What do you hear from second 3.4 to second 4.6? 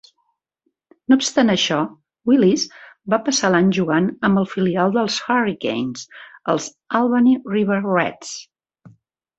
l'any jugant amb el